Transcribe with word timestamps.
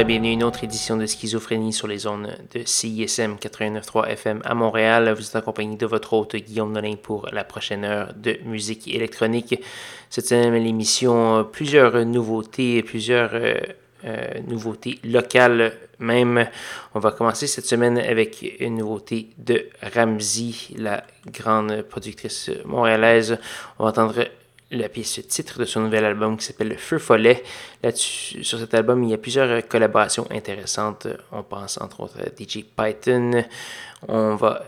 Et 0.00 0.04
bienvenue 0.04 0.28
à 0.28 0.32
une 0.32 0.44
autre 0.44 0.62
édition 0.62 0.98
de 0.98 1.06
Schizophrénie 1.06 1.72
sur 1.72 1.86
les 1.86 1.96
zones 1.98 2.36
de 2.52 2.60
CISM 2.66 3.36
89.3 3.36 4.08
FM 4.08 4.42
à 4.44 4.54
Montréal. 4.54 5.14
Vous 5.16 5.24
êtes 5.24 5.36
accompagné 5.36 5.76
de 5.76 5.86
votre 5.86 6.12
hôte 6.12 6.36
Guillaume 6.36 6.72
Nolin 6.72 6.96
pour 7.02 7.28
la 7.32 7.44
prochaine 7.44 7.82
heure 7.84 8.12
de 8.14 8.36
musique 8.44 8.88
électronique. 8.88 9.58
Cette 10.10 10.26
semaine, 10.26 10.62
l'émission, 10.62 11.48
plusieurs 11.50 12.04
nouveautés, 12.04 12.82
plusieurs 12.82 13.30
euh, 13.32 13.54
euh, 14.04 14.40
nouveautés 14.46 14.98
locales 15.02 15.72
même. 15.98 16.46
On 16.94 16.98
va 16.98 17.10
commencer 17.12 17.46
cette 17.46 17.66
semaine 17.66 17.96
avec 17.96 18.44
une 18.60 18.76
nouveauté 18.76 19.30
de 19.38 19.66
Ramsey, 19.94 20.76
la 20.76 21.04
grande 21.26 21.80
productrice 21.82 22.50
montréalaise. 22.66 23.38
On 23.78 23.84
va 23.84 23.90
entendre 23.90 24.26
la 24.70 24.88
pièce 24.88 25.20
titre 25.28 25.58
de 25.60 25.64
son 25.64 25.80
nouvel 25.80 26.04
album 26.04 26.36
qui 26.36 26.44
s'appelle 26.44 26.76
Feu 26.76 26.98
Follet. 26.98 27.42
Sur 27.94 28.58
cet 28.58 28.74
album, 28.74 29.04
il 29.04 29.10
y 29.10 29.14
a 29.14 29.18
plusieurs 29.18 29.66
collaborations 29.68 30.26
intéressantes. 30.30 31.06
On 31.32 31.42
pense 31.42 31.78
entre 31.80 32.00
autres 32.00 32.18
à 32.20 32.26
DJ 32.26 32.64
Python. 32.64 33.44
On 34.08 34.34
va 34.34 34.64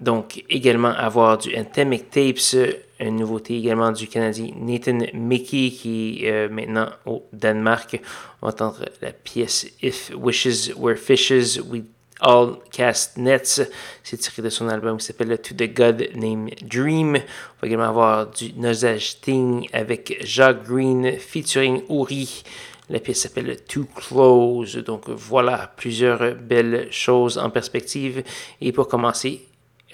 donc 0.00 0.44
également 0.48 0.90
avoir 0.90 1.38
du 1.38 1.56
Anthemic 1.56 2.10
Tapes, 2.10 2.74
une 3.00 3.16
nouveauté 3.16 3.56
également 3.56 3.92
du 3.92 4.08
Canadien 4.08 4.52
Nathan 4.56 4.98
Mickey 5.14 5.70
qui 5.70 6.24
est 6.24 6.30
euh, 6.30 6.48
maintenant 6.48 6.88
au 7.04 7.26
Danemark. 7.32 8.00
On 8.40 8.46
va 8.46 8.52
entendre 8.52 8.84
la 9.02 9.12
pièce 9.12 9.66
If 9.82 10.12
Wishes 10.14 10.74
Were 10.76 10.96
Fishes. 10.96 11.60
We 11.68 11.82
All 12.20 12.56
Cast 12.70 13.16
Nets. 13.16 13.62
C'est 14.02 14.16
tiré 14.16 14.42
de 14.42 14.50
son 14.50 14.68
album 14.68 14.98
qui 14.98 15.06
s'appelle 15.06 15.38
To 15.38 15.54
the 15.54 15.72
God 15.72 16.08
Named 16.14 16.66
Dream. 16.66 17.16
On 17.16 17.60
va 17.62 17.68
également 17.68 17.88
avoir 17.88 18.26
du 18.30 18.52
Nosage 18.54 19.20
Thing 19.20 19.68
avec 19.72 20.18
Jacques 20.24 20.64
Green 20.64 21.18
featuring 21.18 21.82
Uri. 21.90 22.42
La 22.88 23.00
pièce 23.00 23.22
s'appelle 23.22 23.56
Too 23.64 23.86
Close. 23.94 24.76
Donc 24.76 25.08
voilà 25.08 25.72
plusieurs 25.76 26.34
belles 26.34 26.88
choses 26.90 27.38
en 27.38 27.50
perspective. 27.50 28.22
Et 28.60 28.72
pour 28.72 28.88
commencer, 28.88 29.46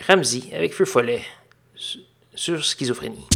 Ramsey 0.06 0.54
avec 0.54 0.74
Feu 0.74 0.84
Follet 0.84 1.22
sur 2.34 2.64
schizophrénie. 2.64 3.26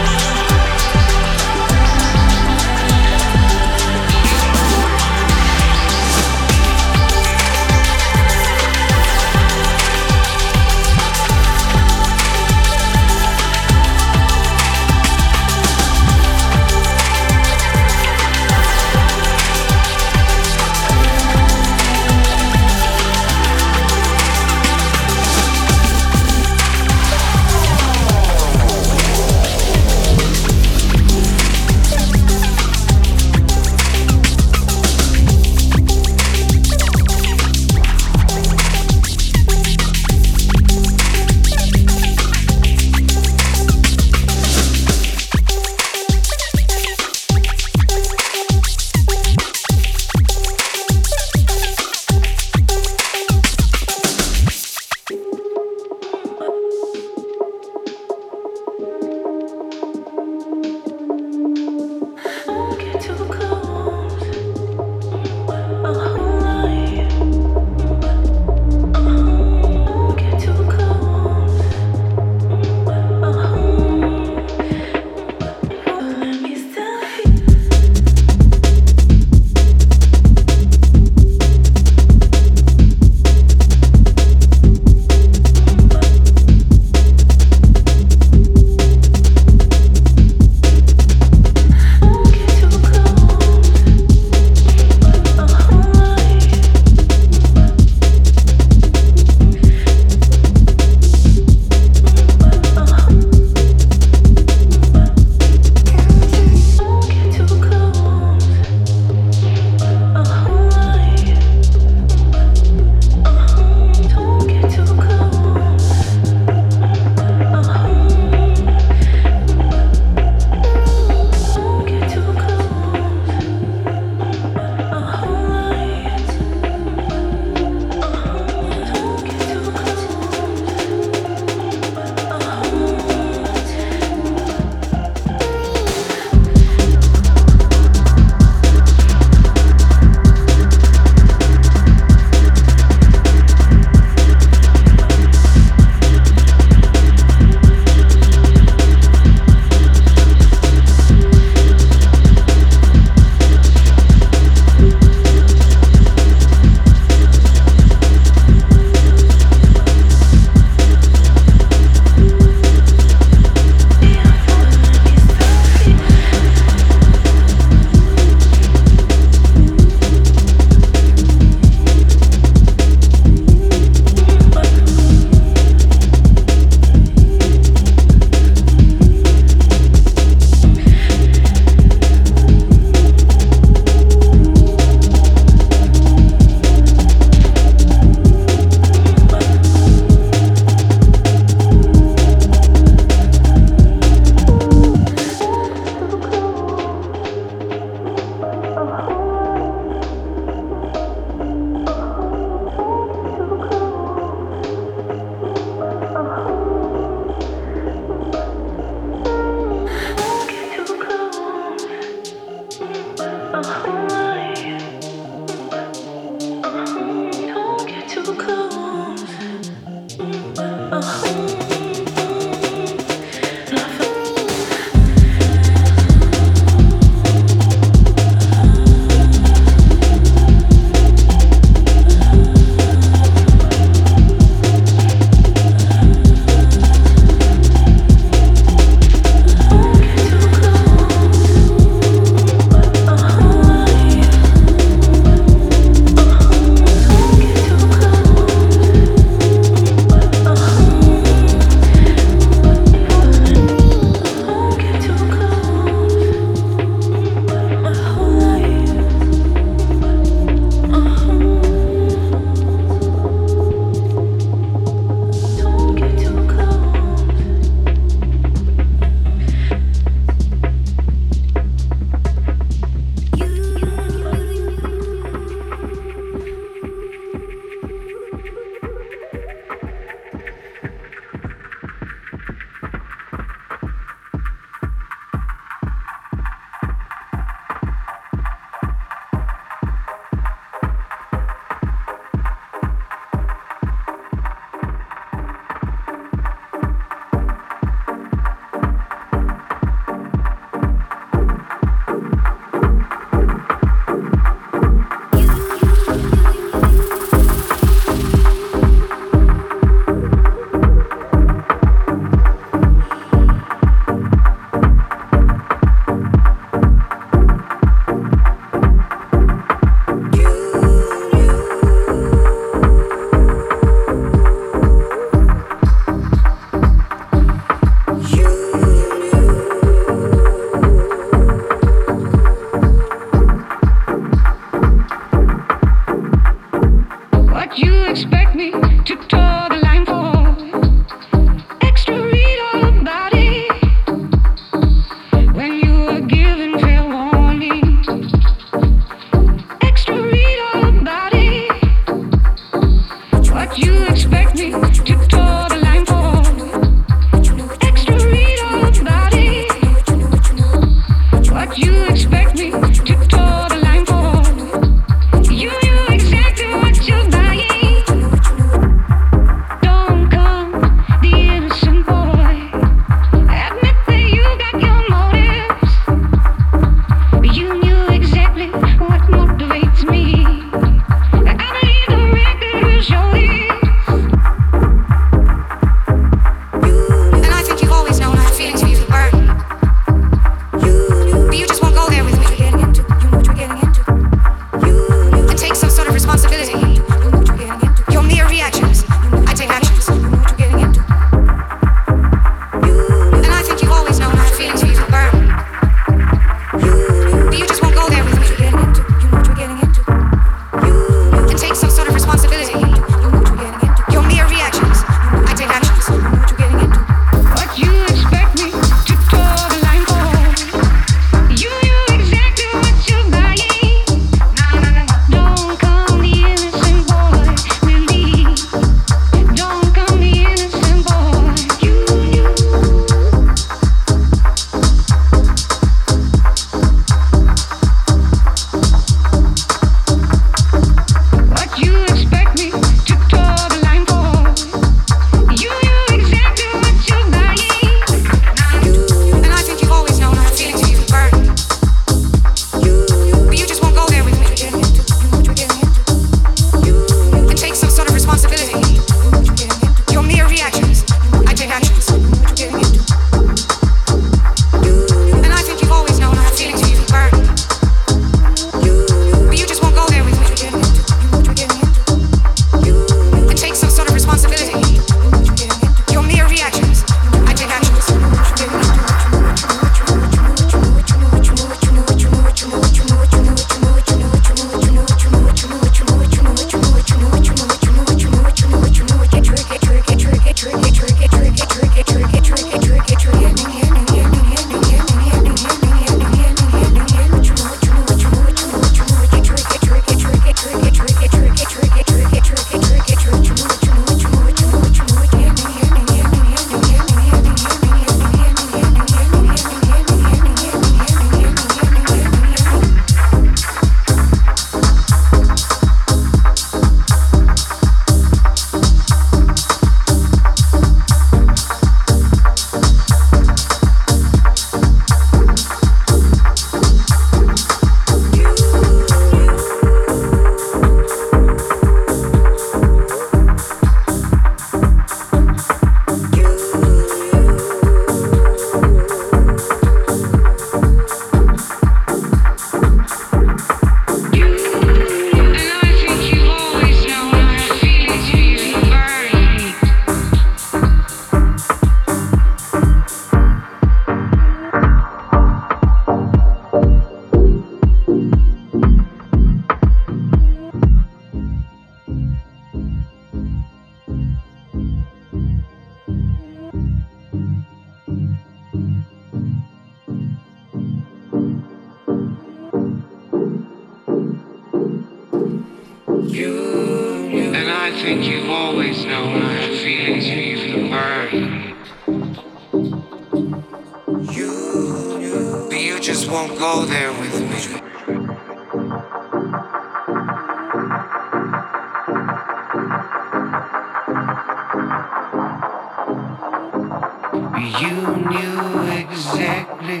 You 597.60 598.16
knew 598.16 598.88
exactly 598.90 600.00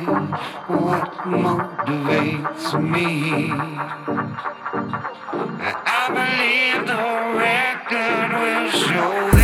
what 0.66 1.12
motivates 1.26 2.72
me. 2.80 3.50
I 5.86 6.04
believe 6.20 6.86
the 6.86 7.04
record 7.36 8.30
will 8.40 8.70
show 8.70 9.39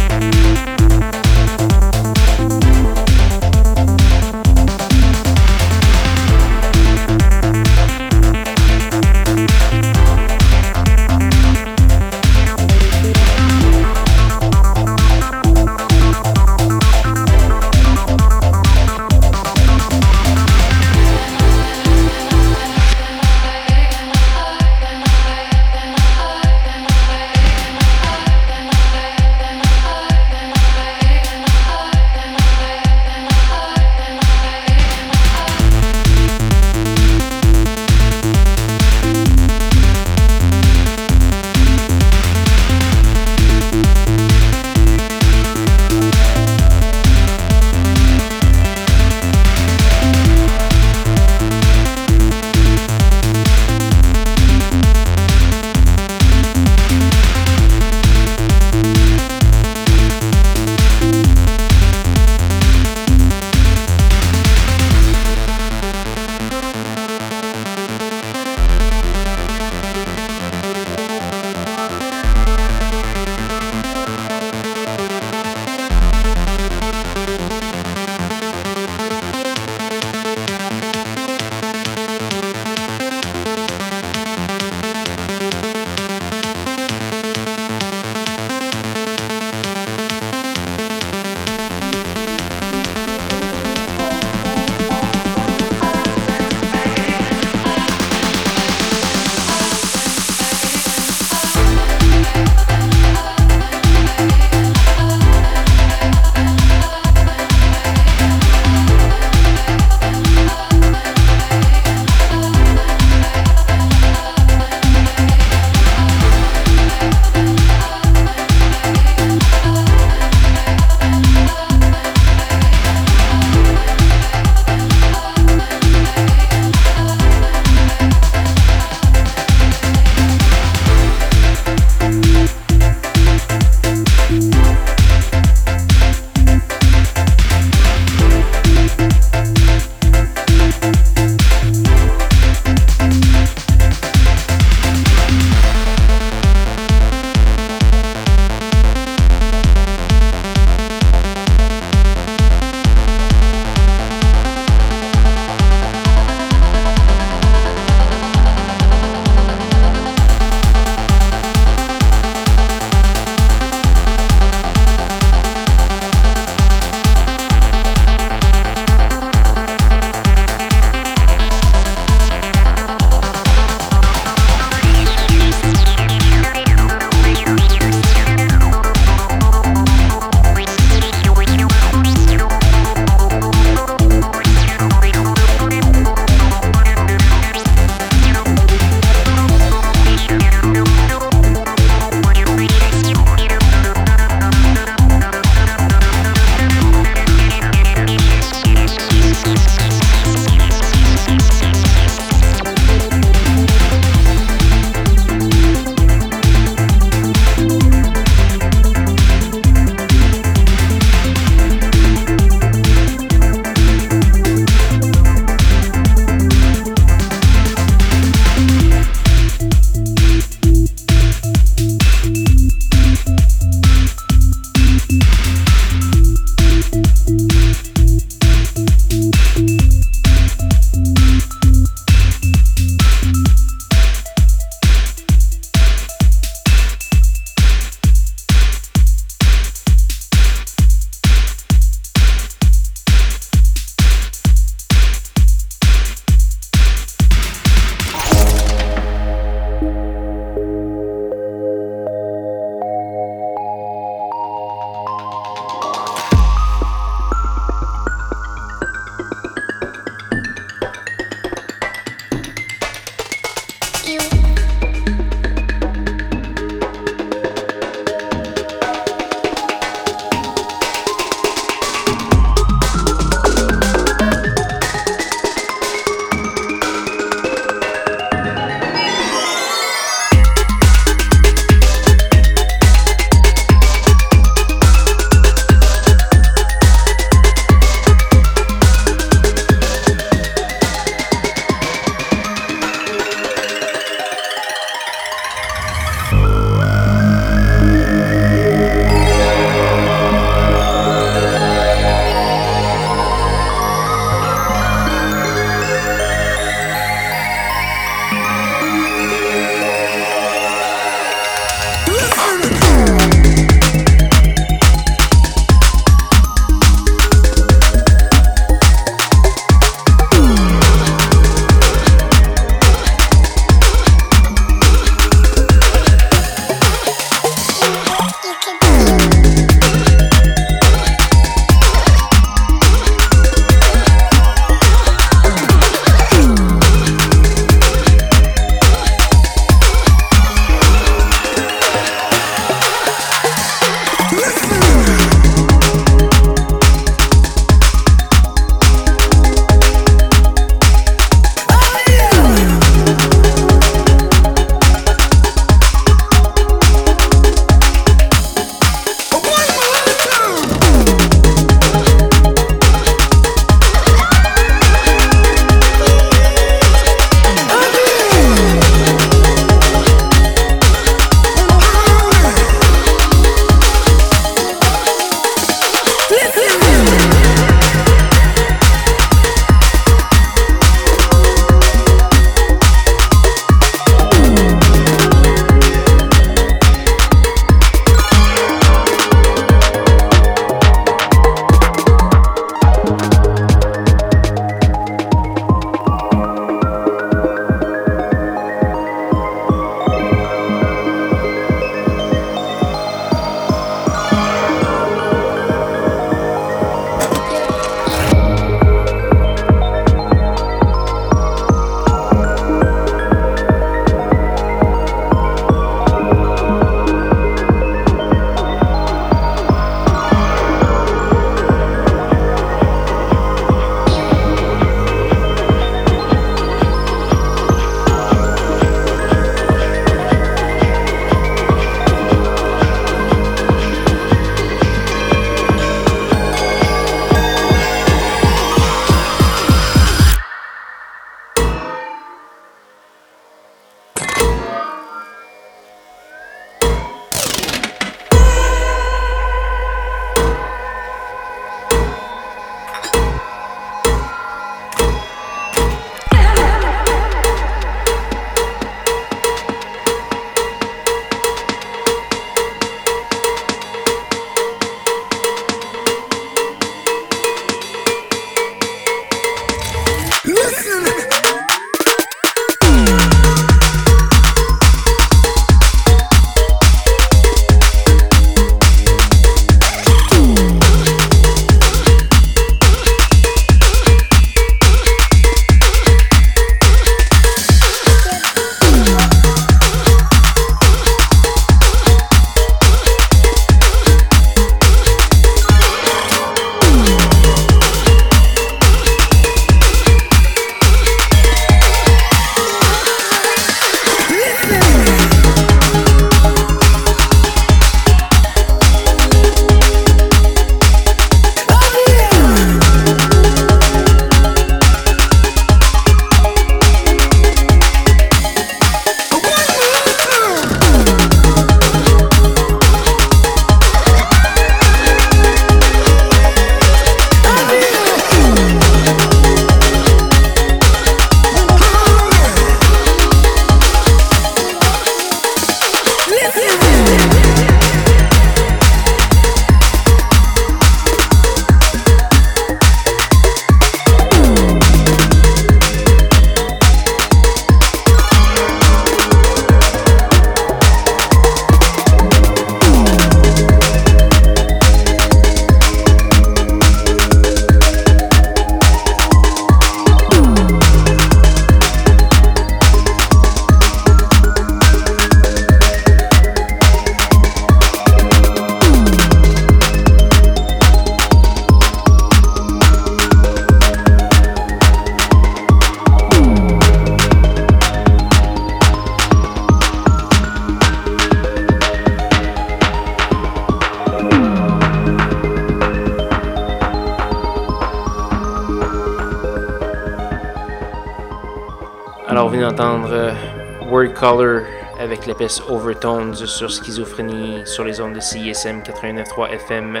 pièce 595.34 595.60
Overtones 595.68 596.34
sur 596.34 596.70
Schizophrénie 596.70 597.62
sur 597.64 597.84
les 597.84 598.00
ondes 598.00 598.14
de 598.14 598.20
CISM 598.20 598.80
89.3 598.82 599.50
FM 599.50 600.00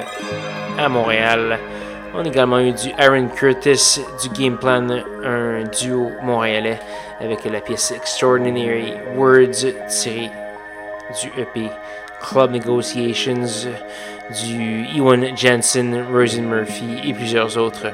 à 0.78 0.88
Montréal. 0.88 1.58
On 2.14 2.24
a 2.24 2.28
également 2.28 2.60
eu 2.60 2.72
du 2.72 2.92
Aaron 2.96 3.28
Curtis 3.28 4.00
du 4.22 4.28
Game 4.28 4.56
Plan, 4.56 4.86
un 5.24 5.64
duo 5.64 6.12
montréalais 6.22 6.78
avec 7.20 7.44
la 7.44 7.60
pièce 7.60 7.90
Extraordinary 7.90 8.94
Words 9.16 9.66
tirée 9.88 10.30
du 11.20 11.28
EP 11.40 11.68
Club 12.20 12.52
Negotiations, 12.52 13.68
du 14.42 14.86
Ewan 14.96 15.36
Jansen, 15.36 16.06
Rosen 16.12 16.44
Murphy 16.44 17.00
et 17.04 17.12
plusieurs 17.12 17.58
autres. 17.58 17.88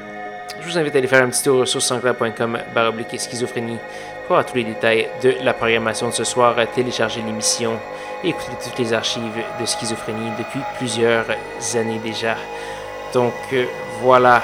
Je 0.61 0.69
vous 0.69 0.77
invite 0.77 0.93
à 0.93 0.99
aller 0.99 1.07
faire 1.07 1.23
un 1.23 1.29
petit 1.29 1.43
tour 1.43 1.67
sur 1.67 1.81
sanscloud.com 1.81 2.59
baroblique 2.75 3.19
schizophrénie 3.19 3.79
pour 4.27 4.37
avoir 4.37 4.45
tous 4.45 4.57
les 4.57 4.63
détails 4.63 5.07
de 5.21 5.35
la 5.41 5.53
programmation 5.53 6.09
de 6.09 6.13
ce 6.13 6.23
soir, 6.23 6.55
télécharger 6.73 7.21
l'émission 7.21 7.77
et 8.23 8.29
écouter 8.29 8.51
toutes 8.63 8.79
les 8.79 8.93
archives 8.93 9.43
de 9.59 9.65
schizophrénie 9.65 10.31
depuis 10.37 10.59
plusieurs 10.77 11.25
années 11.75 11.99
déjà. 12.03 12.35
Donc 13.13 13.33
euh, 13.53 13.65
voilà, 14.01 14.41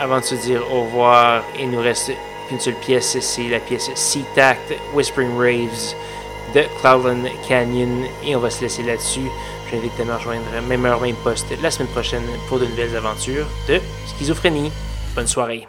avant 0.00 0.20
de 0.20 0.24
se 0.24 0.34
dire 0.34 0.62
au 0.72 0.82
revoir, 0.82 1.42
il 1.58 1.70
nous 1.70 1.80
reste 1.80 2.12
qu'une 2.48 2.60
seule 2.60 2.74
pièce, 2.74 3.18
c'est 3.20 3.48
la 3.48 3.58
pièce 3.58 3.90
Sea 3.94 4.24
Tact 4.34 4.74
Whispering 4.94 5.36
Raves 5.36 5.94
de 6.54 6.62
Cloudland 6.80 7.26
Canyon 7.48 8.04
et 8.24 8.36
on 8.36 8.40
va 8.40 8.50
se 8.50 8.62
laisser 8.62 8.82
là-dessus. 8.82 9.28
Je 9.70 9.76
invite 9.76 9.98
à 10.00 10.04
me 10.04 10.14
rejoindre 10.14 10.44
même 10.68 10.86
heure, 10.86 11.00
même 11.00 11.16
poste 11.16 11.46
la 11.60 11.70
semaine 11.70 11.88
prochaine 11.88 12.22
pour 12.48 12.58
de 12.58 12.66
nouvelles 12.66 12.96
aventures 12.96 13.46
de 13.68 13.80
schizophrénie. 14.06 14.70
Bonne 15.14 15.26
soirée. 15.26 15.66